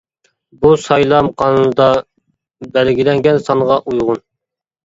[0.63, 1.89] بۇ سايلام قانۇنىدا
[2.79, 4.27] بەلگىلەنگەن سانغا ئۇيغۇن.